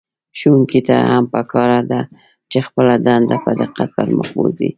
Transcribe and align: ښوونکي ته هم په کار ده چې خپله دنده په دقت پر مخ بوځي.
ښوونکي 0.37 0.79
ته 0.87 0.95
هم 1.11 1.23
په 1.33 1.41
کار 1.51 1.69
ده 1.91 2.01
چې 2.51 2.59
خپله 2.67 2.93
دنده 3.05 3.37
په 3.45 3.51
دقت 3.61 3.89
پر 3.97 4.07
مخ 4.17 4.27
بوځي. 4.35 4.69